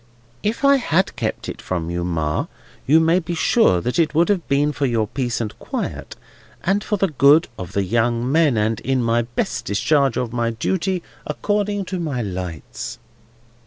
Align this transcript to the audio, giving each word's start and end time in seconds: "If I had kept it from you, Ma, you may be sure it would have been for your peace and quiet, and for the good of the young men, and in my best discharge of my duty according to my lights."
"If 0.41 0.65
I 0.65 0.77
had 0.77 1.15
kept 1.15 1.47
it 1.47 1.61
from 1.61 1.91
you, 1.91 2.03
Ma, 2.03 2.47
you 2.87 2.99
may 2.99 3.19
be 3.19 3.35
sure 3.35 3.83
it 3.85 4.15
would 4.15 4.29
have 4.29 4.47
been 4.47 4.71
for 4.71 4.87
your 4.87 5.05
peace 5.05 5.39
and 5.39 5.55
quiet, 5.59 6.15
and 6.63 6.83
for 6.83 6.97
the 6.97 7.09
good 7.09 7.47
of 7.59 7.73
the 7.73 7.83
young 7.83 8.31
men, 8.31 8.57
and 8.57 8.79
in 8.79 9.03
my 9.03 9.21
best 9.21 9.65
discharge 9.65 10.17
of 10.17 10.33
my 10.33 10.49
duty 10.49 11.03
according 11.27 11.85
to 11.85 11.99
my 11.99 12.23
lights." 12.23 12.97